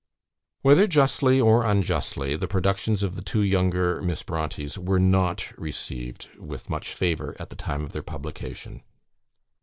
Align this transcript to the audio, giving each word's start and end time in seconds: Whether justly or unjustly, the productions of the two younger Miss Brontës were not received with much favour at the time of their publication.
Whether 0.63 0.87
justly 0.87 1.39
or 1.39 1.63
unjustly, 1.63 2.35
the 2.35 2.47
productions 2.47 3.03
of 3.03 3.13
the 3.15 3.21
two 3.21 3.41
younger 3.43 4.01
Miss 4.01 4.23
Brontës 4.23 4.75
were 4.79 4.99
not 4.99 5.53
received 5.59 6.27
with 6.39 6.71
much 6.71 6.91
favour 6.95 7.35
at 7.39 7.51
the 7.51 7.55
time 7.55 7.83
of 7.83 7.91
their 7.91 8.01
publication. 8.01 8.81